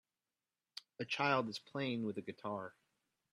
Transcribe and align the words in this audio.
A 0.99 1.05
child 1.05 1.47
is 1.47 1.59
playing 1.59 2.07
with 2.07 2.17
a 2.17 2.23
guitar 2.23 2.73